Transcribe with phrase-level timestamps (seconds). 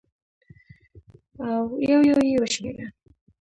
[1.51, 2.85] او یو یو یې وشمېره